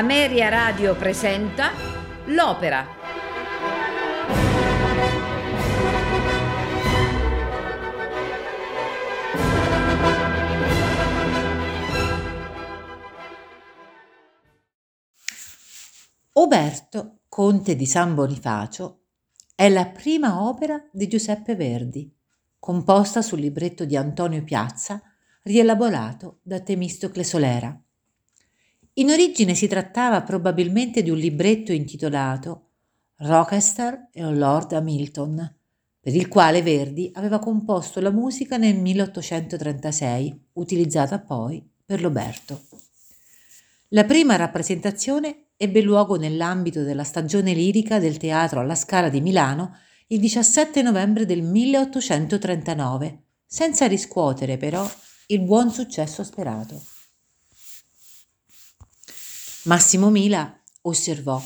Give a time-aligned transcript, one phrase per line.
[0.00, 1.72] Ameria Radio presenta
[2.28, 2.86] L'Opera.
[16.32, 19.02] Oberto, conte di San Bonifacio,
[19.54, 22.10] è la prima opera di Giuseppe Verdi,
[22.58, 25.02] composta sul libretto di Antonio Piazza,
[25.42, 27.78] rielaborato da Temistocle Solera.
[28.94, 32.70] In origine si trattava probabilmente di un libretto intitolato
[33.18, 35.54] Rochester e Lord Hamilton,
[36.00, 42.62] per il quale Verdi aveva composto la musica nel 1836, utilizzata poi per l'Oberto.
[43.88, 49.76] La prima rappresentazione ebbe luogo nell'ambito della stagione lirica del Teatro alla Scala di Milano
[50.08, 54.88] il 17 novembre del 1839, senza riscuotere però
[55.26, 56.82] il buon successo sperato.
[59.64, 61.42] Massimo Mila osservò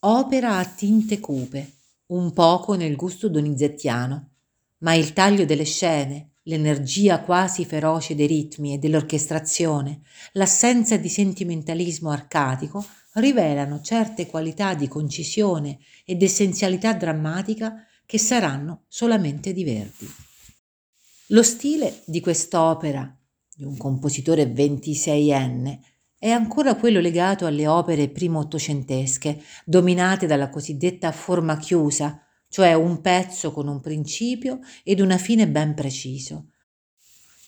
[0.00, 1.74] opera a tinte cupe,
[2.06, 4.30] un poco nel gusto donizettiano,
[4.78, 10.00] ma il taglio delle scene, l'energia quasi feroce dei ritmi e dell'orchestrazione,
[10.32, 19.52] l'assenza di sentimentalismo arcadico rivelano certe qualità di concisione ed essenzialità drammatica che saranno solamente
[19.52, 20.12] di Verdi.
[21.28, 23.16] Lo stile di quest'opera,
[23.54, 25.78] di un compositore 26enne,
[26.18, 33.00] è ancora quello legato alle opere primo ottocentesche, dominate dalla cosiddetta forma chiusa, cioè un
[33.00, 36.52] pezzo con un principio ed una fine ben preciso.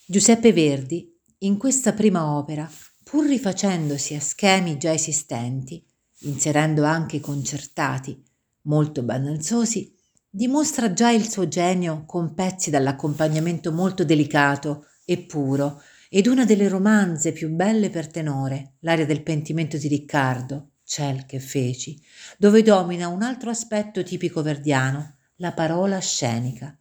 [0.06, 2.70] Giuseppe Verdi, in questa prima opera,
[3.02, 5.84] pur rifacendosi a schemi già esistenti,
[6.20, 8.22] inserendo anche concertati
[8.62, 9.96] molto banalzosi,
[10.28, 15.82] dimostra già il suo genio con pezzi dall'accompagnamento molto delicato e puro,
[16.12, 21.38] ed una delle romanze più belle per tenore, l'aria del pentimento di Riccardo, Ciel che
[21.38, 22.02] feci,
[22.36, 26.76] dove domina un altro aspetto tipico verdiano, la parola scenica.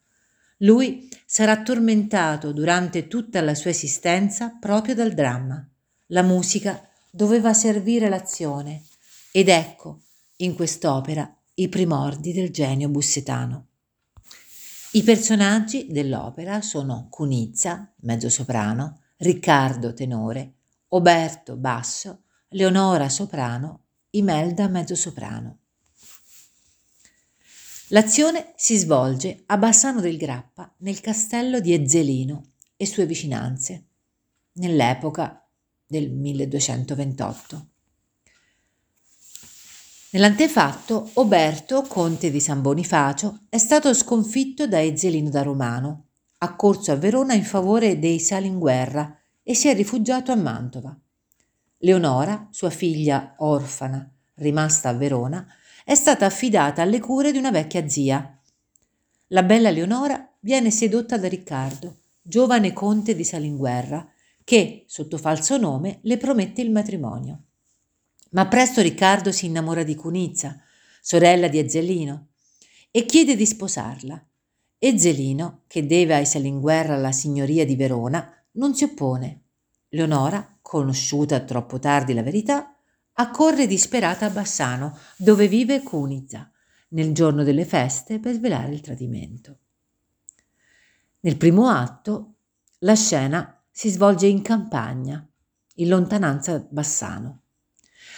[0.57, 5.63] Lui sarà tormentato durante tutta la sua esistenza proprio dal dramma.
[6.07, 8.81] La musica doveva servire l'azione
[9.31, 10.01] ed ecco,
[10.37, 13.67] in quest'opera, i primordi del genio bussetano.
[14.93, 20.53] I personaggi dell'opera sono Cunizza, mezzosoprano, Riccardo, tenore,
[20.89, 23.81] Oberto, basso, Leonora, soprano,
[24.11, 25.57] Imelda, mezzosoprano.
[27.89, 33.87] L'azione si svolge a Bassano del Grappa, nel castello di Ezzelino e sue vicinanze,
[34.53, 35.45] nell'epoca
[35.85, 37.67] del 1228.
[40.11, 46.08] Nell'antefatto, Oberto, conte di San Bonifacio, è stato sconfitto da Ezzelino da Romano,
[46.41, 50.97] accorso a Verona in favore dei Salinguerra e si è rifugiato a Mantova.
[51.79, 55.45] Leonora, sua figlia orfana, rimasta a Verona,
[55.83, 58.39] è stata affidata alle cure di una vecchia zia.
[59.27, 64.09] La bella Leonora viene sedotta da Riccardo, giovane conte di Salinguerra,
[64.43, 67.43] che, sotto falso nome, le promette il matrimonio.
[68.31, 70.61] Ma presto Riccardo si innamora di Cunizza,
[71.01, 72.27] sorella di Ezzelino,
[72.91, 74.23] e chiede di sposarla.
[74.81, 79.41] Ezzelino, che deve ai Salinguerra la signoria di Verona, non si oppone.
[79.89, 82.73] Leonora, conosciuta troppo tardi la verità,
[83.13, 86.49] accorre disperata a Bassano, dove vive Cunizza,
[86.89, 89.57] nel giorno delle feste per svelare il tradimento.
[91.21, 92.35] Nel primo atto,
[92.79, 95.27] la scena si svolge in campagna,
[95.75, 97.41] in lontananza Bassano.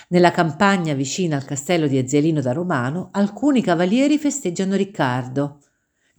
[0.10, 5.62] Nella campagna vicina al castello di Ezzelino da Romano, alcuni cavalieri festeggiano Riccardo,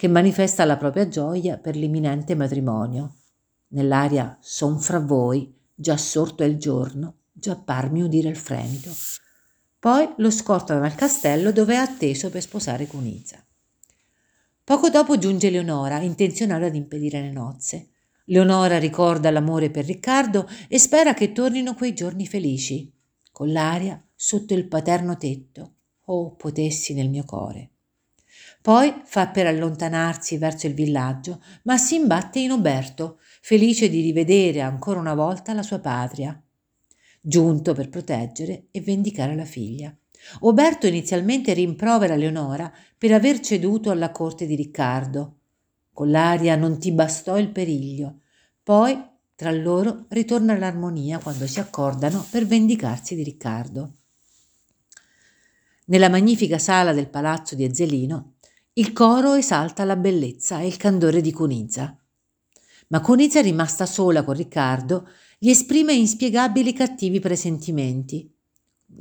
[0.02, 3.19] che manifesta la propria gioia per l'imminente matrimonio.
[3.69, 8.90] Nell'aria son fra voi, già sorto è il giorno, già parmi udire il fremito.
[9.78, 13.46] Poi lo scortano al castello dove è atteso per sposare Cunizza.
[14.64, 17.90] Poco dopo giunge Leonora, intenzionata ad impedire le nozze.
[18.25, 22.93] Leonora ricorda l'amore per Riccardo e spera che tornino quei giorni felici,
[23.31, 25.75] con l'aria sotto il paterno tetto.
[26.06, 27.72] Oh, potessi nel mio cuore.
[28.62, 34.61] Poi fa per allontanarsi verso il villaggio, ma si imbatte in Oberto, felice di rivedere
[34.61, 36.41] ancora una volta la sua patria,
[37.20, 39.93] giunto per proteggere e vendicare la figlia.
[40.41, 45.38] Oberto inizialmente rimprovera Leonora per aver ceduto alla corte di Riccardo,
[45.93, 48.20] con l'aria non ti bastò il periglio.
[48.62, 53.94] Poi tra loro ritorna l'armonia quando si accordano per vendicarsi di Riccardo.
[55.87, 58.31] Nella magnifica sala del palazzo di Ezzelino,
[58.75, 61.95] il coro esalta la bellezza e il candore di Cunizza.
[62.89, 65.09] Ma Cunizza, rimasta sola con Riccardo,
[65.39, 68.31] gli esprime inspiegabili cattivi presentimenti.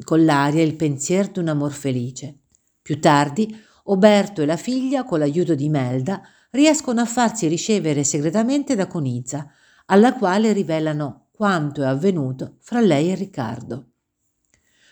[0.03, 2.39] con l'aria il pensiero d'un amor felice.
[2.81, 3.53] Più tardi,
[3.83, 6.21] Oberto e la figlia, con l'aiuto di Melda,
[6.51, 9.51] riescono a farsi ricevere segretamente da Conizza,
[9.87, 13.90] alla quale rivelano quanto è avvenuto fra lei e Riccardo.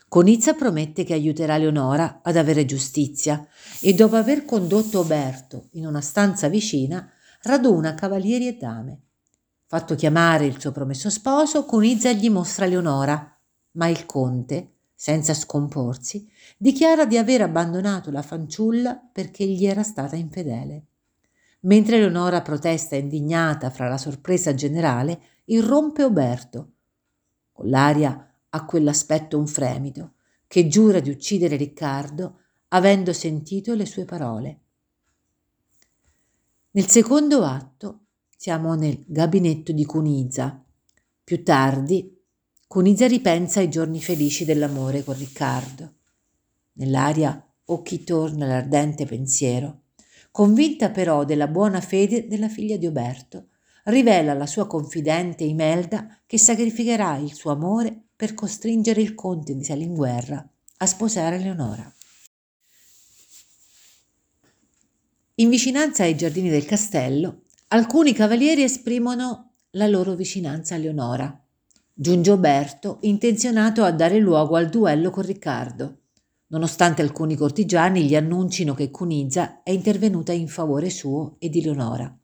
[0.09, 3.47] Conizza promette che aiuterà Leonora ad avere giustizia
[3.79, 7.07] e dopo aver condotto Oberto in una stanza vicina,
[7.43, 9.01] raduna cavalieri e dame.
[9.67, 13.39] Fatto chiamare il suo promesso sposo, Conizza gli mostra Leonora,
[13.73, 16.27] ma il conte, senza scomporsi,
[16.57, 20.85] dichiara di aver abbandonato la fanciulla perché gli era stata infedele.
[21.61, 26.71] Mentre Leonora protesta indignata fra la sorpresa generale, irrompe Oberto.
[27.51, 30.13] Con l'aria a quell'aspetto un fremito,
[30.47, 34.59] che giura di uccidere Riccardo avendo sentito le sue parole.
[36.71, 38.01] Nel secondo atto
[38.35, 40.63] siamo nel gabinetto di Cunizza.
[41.23, 42.17] Più tardi
[42.67, 45.95] Cunizza ripensa ai giorni felici dell'amore con Riccardo.
[46.73, 49.81] Nell'aria occhi torna l'ardente pensiero.
[50.31, 53.48] Convinta però della buona fede della figlia di Oberto,
[53.89, 59.63] rivela alla sua confidente Imelda che sacrificherà il suo amore per costringere il conte di
[59.63, 60.47] Salinguerra
[60.77, 61.93] a sposare Leonora.
[65.35, 71.43] In vicinanza ai giardini del castello, alcuni cavalieri esprimono la loro vicinanza a Leonora.
[71.93, 75.99] Giunge Oberto, intenzionato a dare luogo al duello con Riccardo,
[76.47, 82.18] nonostante alcuni cortigiani gli annuncino che Cunizza è intervenuta in favore suo e di Leonora.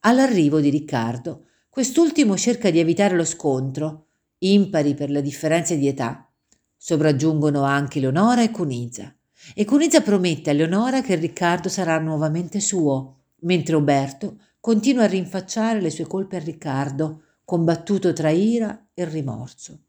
[0.00, 4.06] All'arrivo di Riccardo, quest'ultimo cerca di evitare lo scontro,
[4.38, 6.26] impari per le differenze di età.
[6.74, 9.14] Sopraggiungono anche Leonora e Cunizza.
[9.54, 15.82] E Cunizza promette a Leonora che Riccardo sarà nuovamente suo, mentre Oberto continua a rinfacciare
[15.82, 19.80] le sue colpe a Riccardo, combattuto tra ira e rimorso.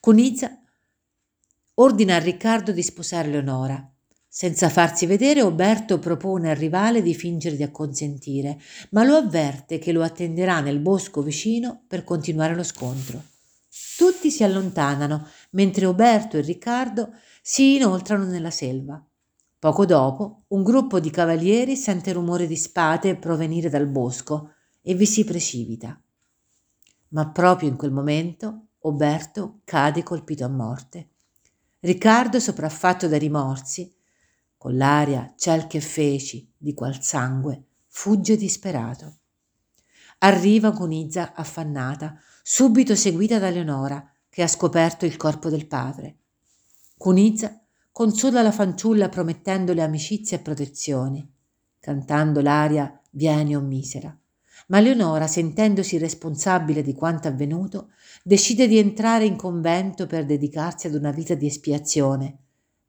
[0.00, 0.60] Cunizza
[1.74, 3.93] ordina a Riccardo di sposare Leonora.
[4.36, 8.60] Senza farsi vedere, Oberto propone al rivale di fingere di acconsentire,
[8.90, 13.22] ma lo avverte che lo attenderà nel bosco vicino per continuare lo scontro.
[13.96, 17.10] Tutti si allontanano, mentre Oberto e Riccardo
[17.40, 19.00] si inoltrano nella selva.
[19.56, 25.06] Poco dopo, un gruppo di cavalieri sente rumore di spade provenire dal bosco e vi
[25.06, 25.96] si precipita.
[27.10, 31.10] Ma proprio in quel momento Oberto cade colpito a morte.
[31.78, 33.94] Riccardo, sopraffatto dai rimorsi,
[34.64, 39.18] con l'aria celche e feci di qual sangue, fugge disperato.
[40.20, 46.16] Arriva Gunizza affannata, subito seguita da Leonora, che ha scoperto il corpo del padre.
[46.96, 47.60] Cunizza
[47.92, 51.28] consola la fanciulla promettendole amicizia e protezione,
[51.78, 54.18] cantando l'aria Vieni o misera.
[54.68, 57.90] Ma Leonora, sentendosi responsabile di quanto avvenuto,
[58.22, 62.38] decide di entrare in convento per dedicarsi ad una vita di espiazione,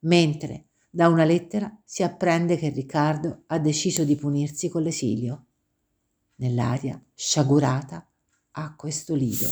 [0.05, 5.45] mentre, da una lettera si apprende che Riccardo ha deciso di punirsi con l'esilio.
[6.35, 8.07] Nell'aria, sciagurata,
[8.51, 9.45] ha questo lido.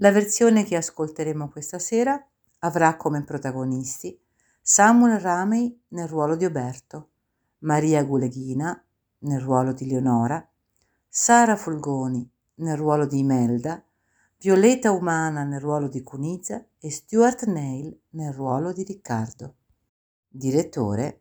[0.00, 2.20] La versione che ascolteremo questa sera
[2.58, 4.20] avrà come protagonisti
[4.60, 7.10] Samuel Ramey nel ruolo di Oberto,
[7.58, 8.84] Maria Guleghina
[9.18, 10.44] nel ruolo di Leonora,
[11.08, 13.80] Sara Fulgoni nel ruolo di Imelda,
[14.36, 19.57] Violeta Umana nel ruolo di Cunizia e Stuart Neil nel ruolo di Riccardo.
[20.30, 21.20] Direttore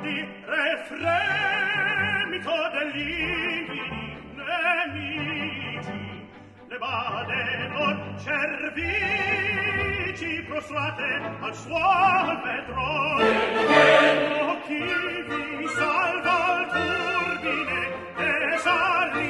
[0.00, 1.88] ricordi refremico
[2.72, 5.98] dell'inquini nemici.
[6.68, 8.82] Le bade non cervici
[10.48, 13.28] prostrate al suo vetrone
[14.40, 14.82] o chi
[15.28, 17.80] vi salva al turbine
[18.16, 19.29] e salì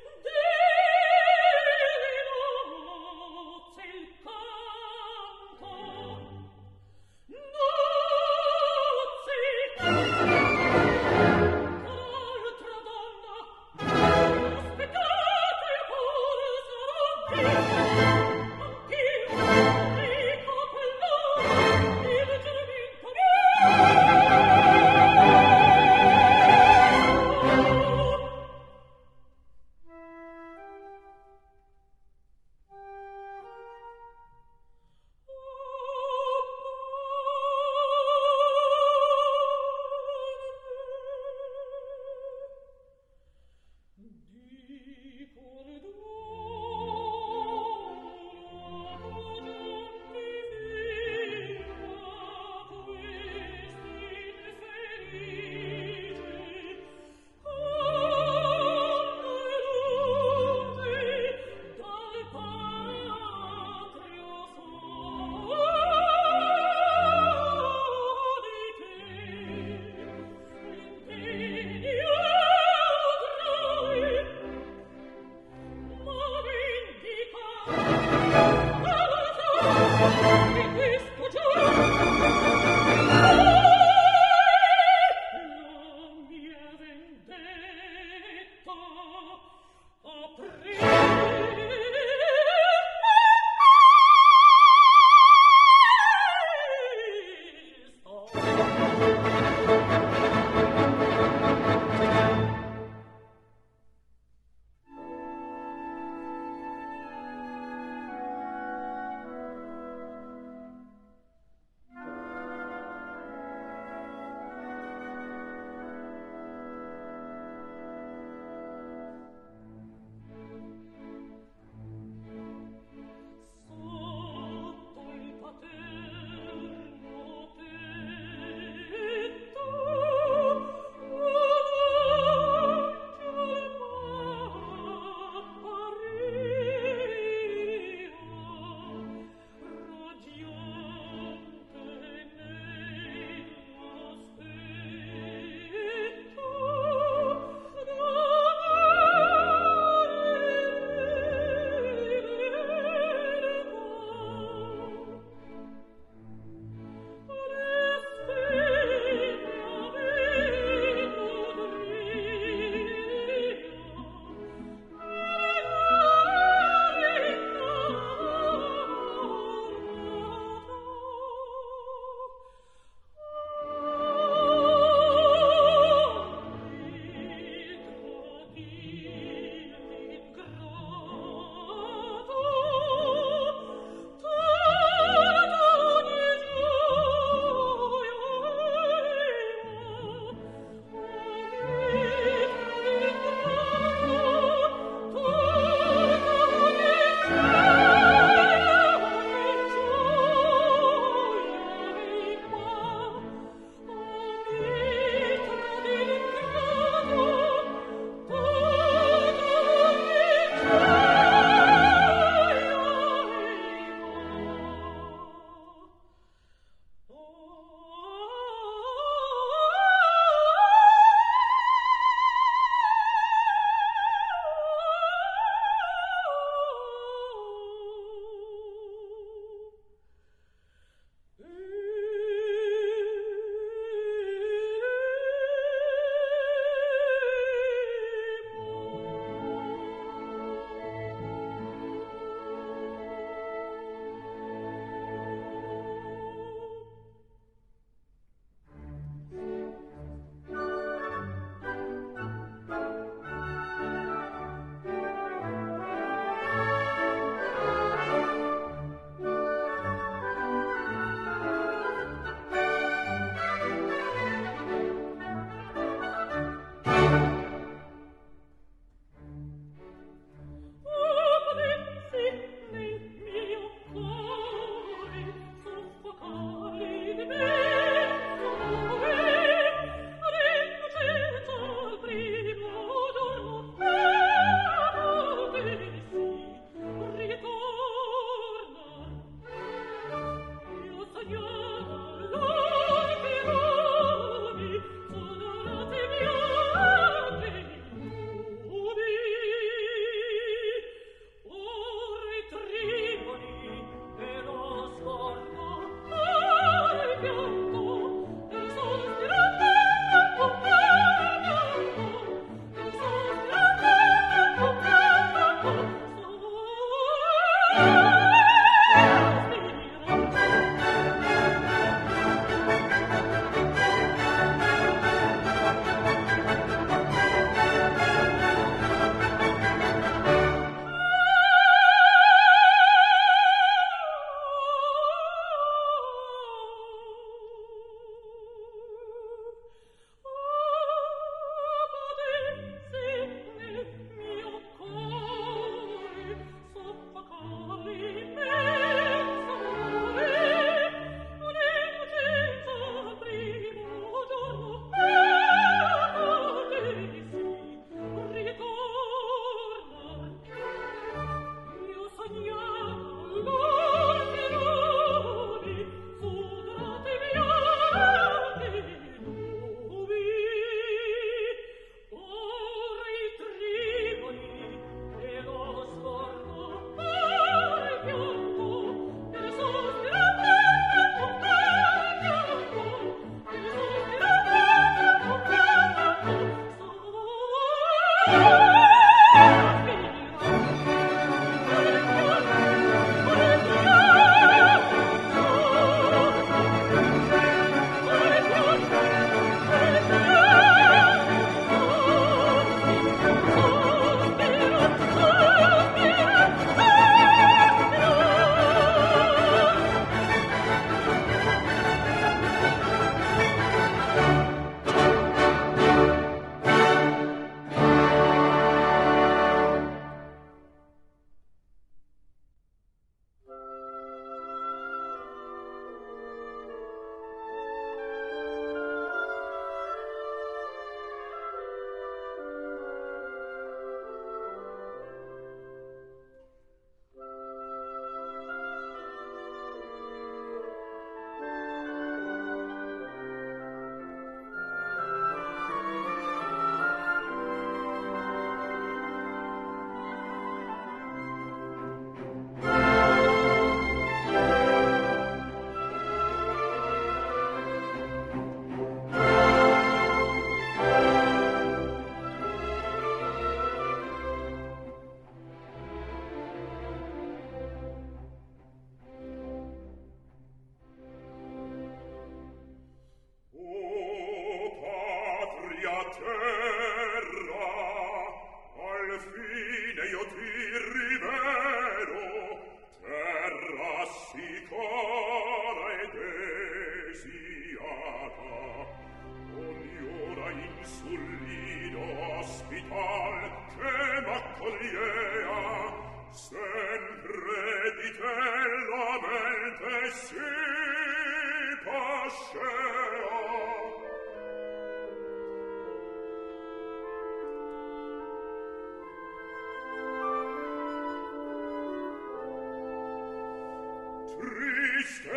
[514.41, 515.29] Triste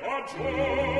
[0.00, 0.99] cagione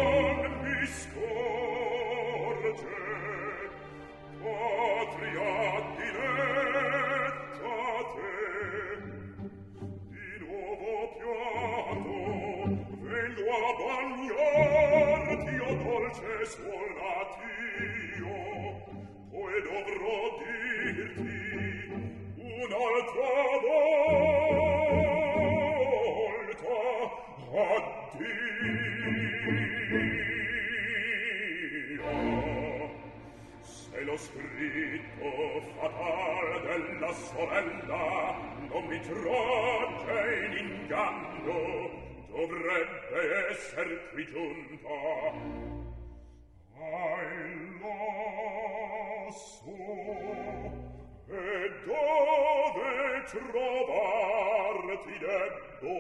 [51.85, 55.97] dove trovarti debbo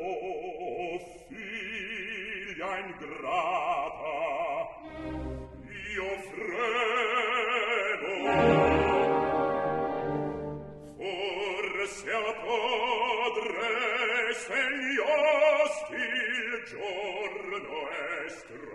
[1.28, 4.18] figlia ingrata
[5.94, 7.60] io fremo
[10.96, 13.68] forse al padre
[14.34, 14.98] se gli
[15.92, 17.88] il giorno
[18.26, 18.70] estremo.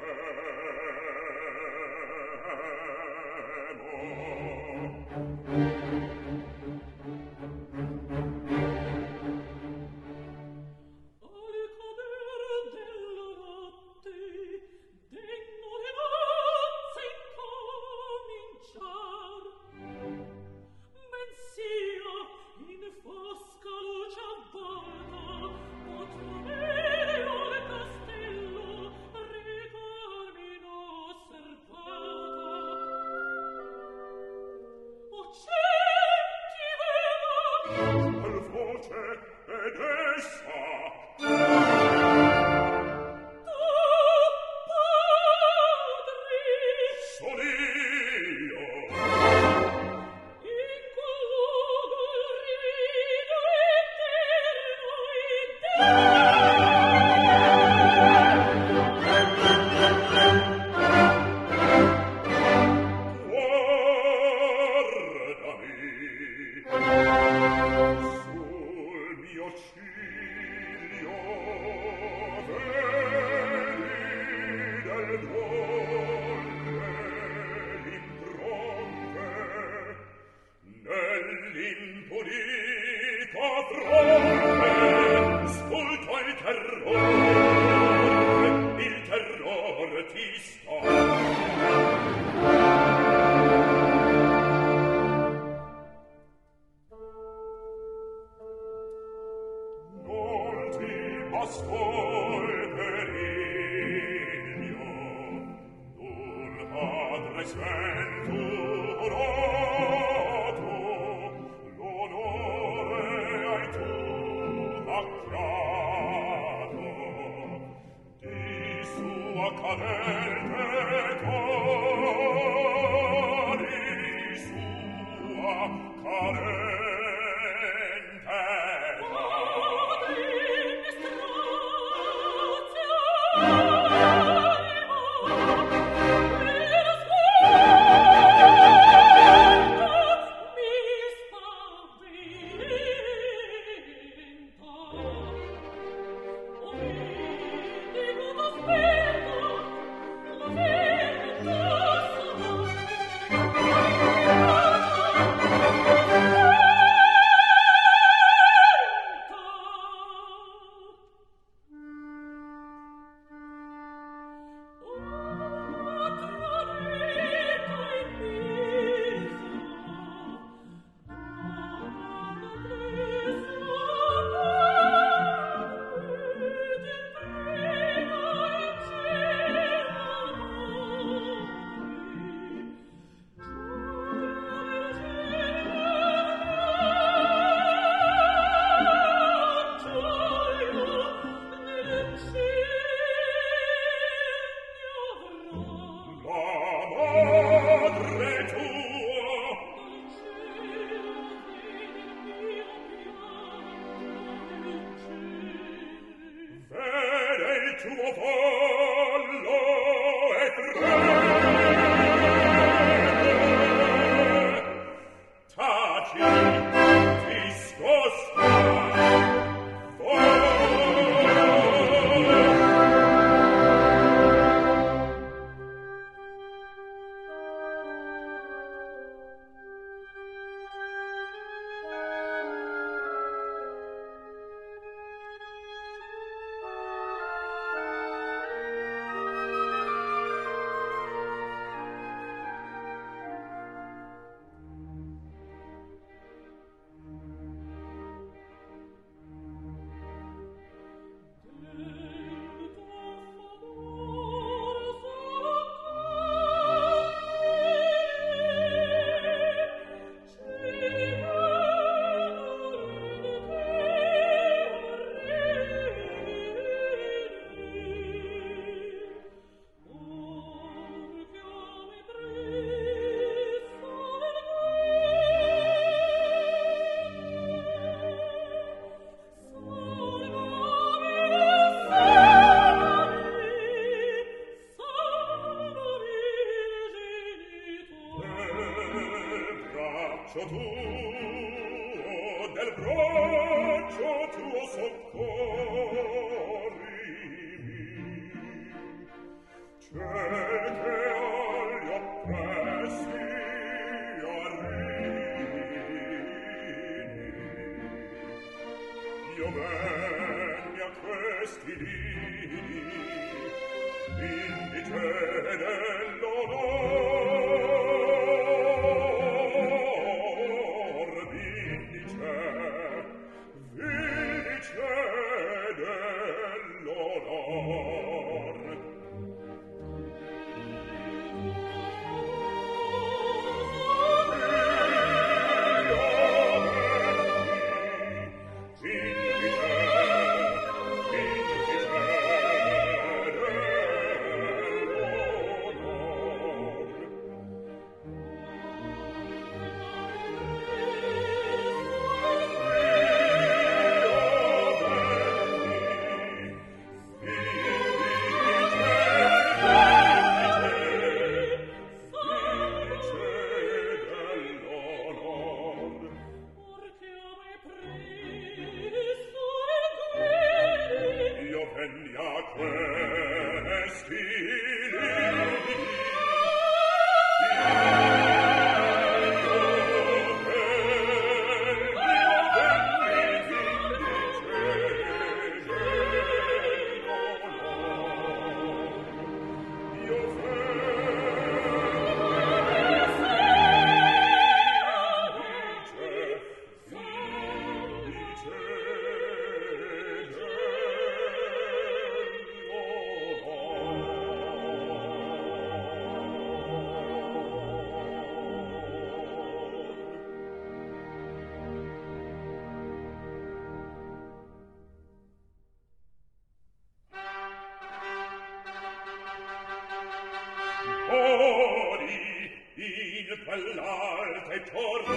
[423.55, 425.15] all'alte torri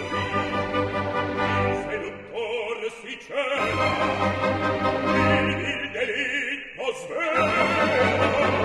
[1.68, 3.66] il seduttor si cela
[5.41, 8.58] il delitto svela.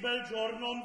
[0.00, 0.75] bel giorno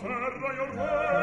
[0.00, 1.15] terra io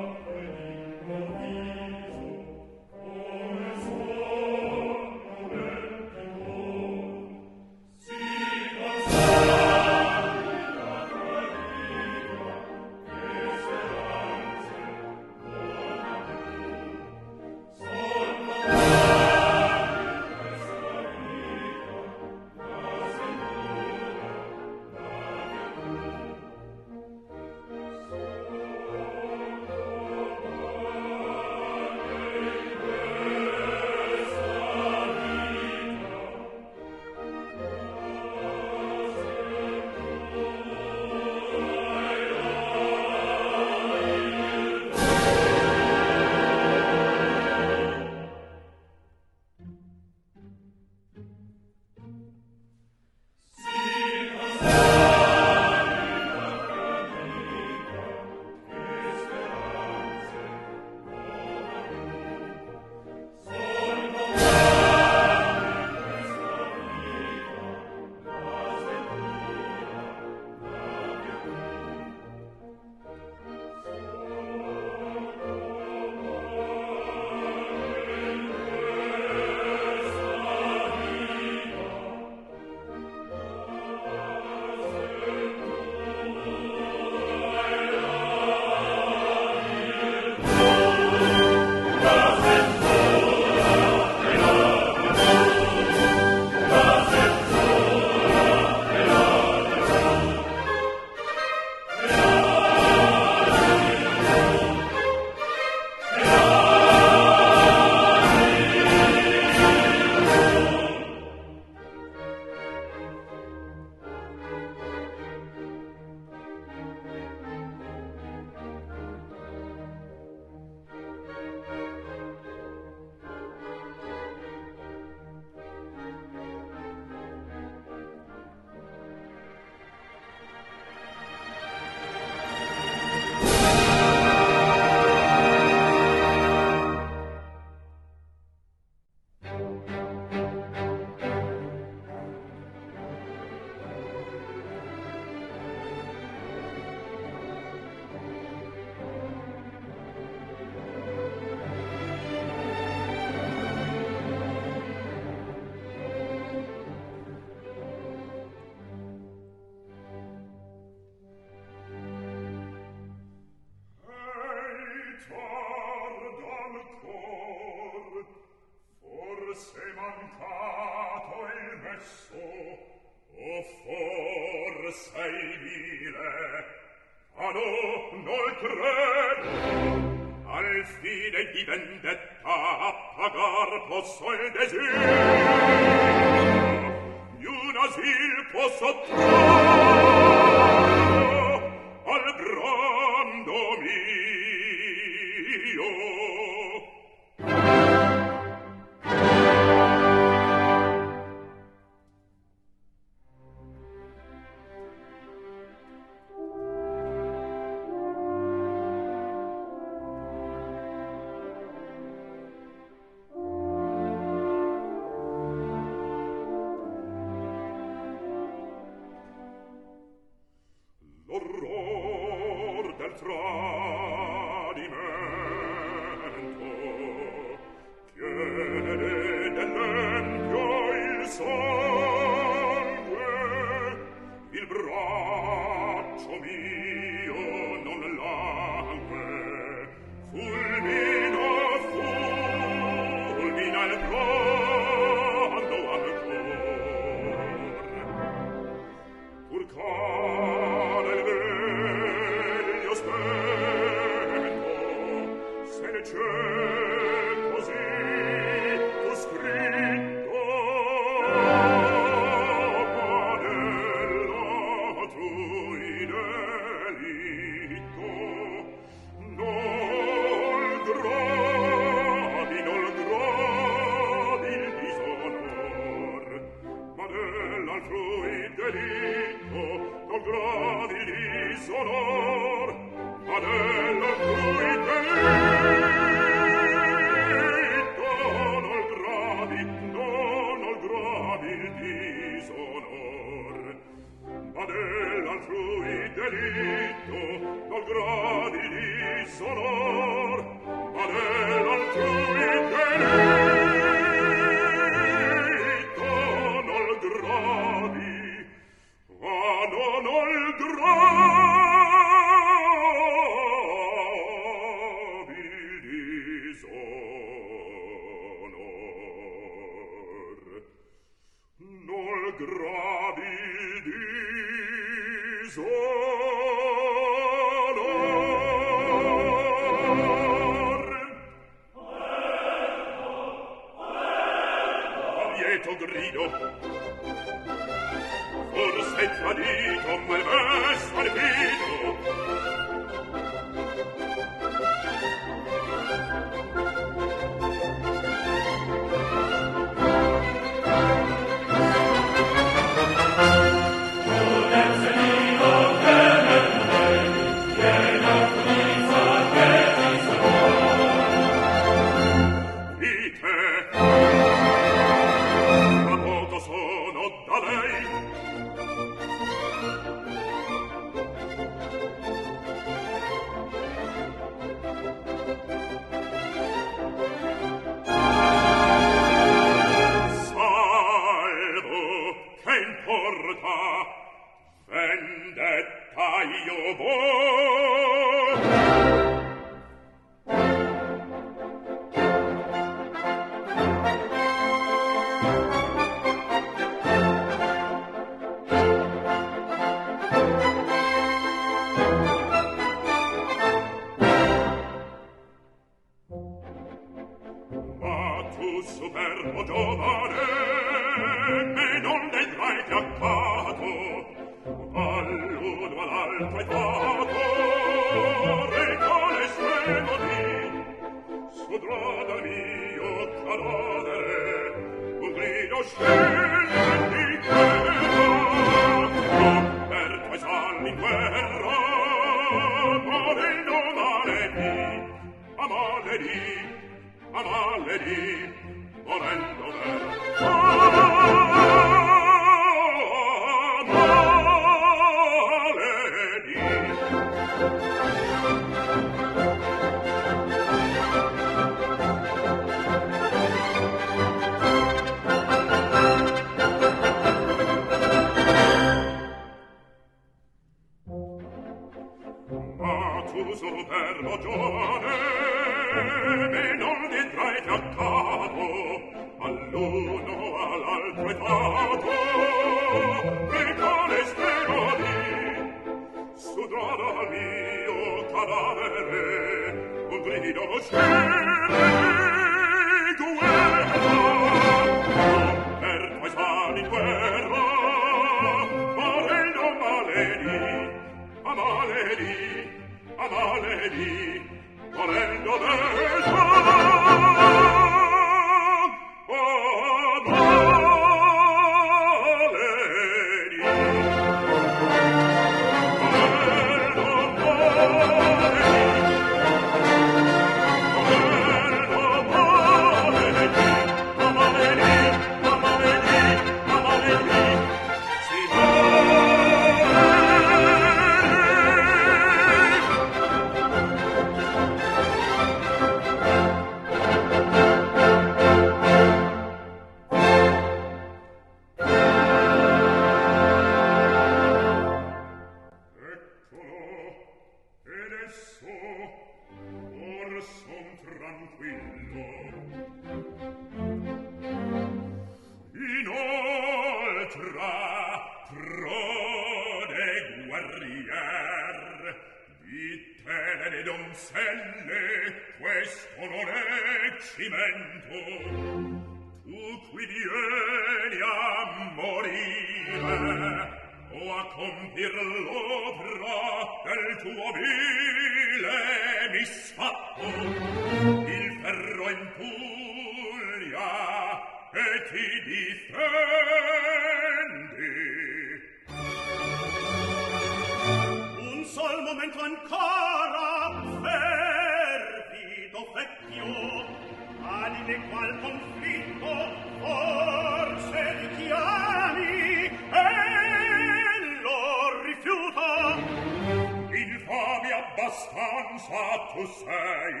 [597.70, 598.82] abbastanza
[599.12, 600.00] tu sei.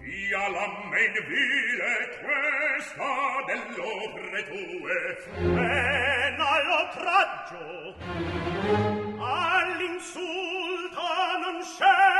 [0.00, 3.12] Via la men vile questa
[3.46, 4.98] dell'opre tue.
[5.36, 7.64] E all'oltraggio
[9.18, 11.08] all'insulta
[11.42, 12.19] non scegli